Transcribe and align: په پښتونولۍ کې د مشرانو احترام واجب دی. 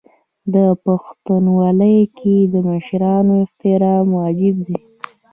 په 0.51 0.61
پښتونولۍ 0.83 1.99
کې 2.17 2.35
د 2.53 2.55
مشرانو 2.69 3.33
احترام 3.43 4.05
واجب 4.19 4.55
دی. 4.67 4.77